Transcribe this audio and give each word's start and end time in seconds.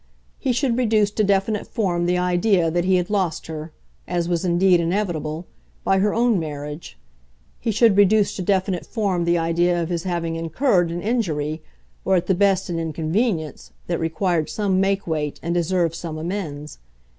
He 0.39 0.51
should 0.51 0.79
reduce 0.79 1.11
to 1.11 1.23
definite 1.23 1.67
form 1.67 2.07
the 2.07 2.17
idea 2.17 2.71
that 2.71 2.85
he 2.85 2.95
had 2.95 3.11
lost 3.11 3.45
her 3.45 3.71
as 4.07 4.27
was 4.27 4.43
indeed 4.43 4.79
inevitable 4.79 5.45
by 5.83 5.99
her 5.99 6.11
own 6.11 6.39
marriage; 6.39 6.97
he 7.59 7.69
should 7.69 7.95
reduce 7.95 8.35
to 8.35 8.41
definite 8.41 8.83
form 8.87 9.25
the 9.25 9.37
idea 9.37 9.79
of 9.79 9.89
his 9.89 10.01
having 10.01 10.37
incurred 10.37 10.89
an 10.89 11.03
injury, 11.03 11.61
or 12.03 12.15
at 12.15 12.25
the 12.25 12.33
best 12.33 12.67
an 12.67 12.79
inconvenience, 12.79 13.73
that 13.85 13.99
required 13.99 14.49
some 14.49 14.81
makeweight 14.81 15.39
and 15.43 15.53
deserved 15.53 15.93
some 15.93 16.17
amends. 16.17 16.79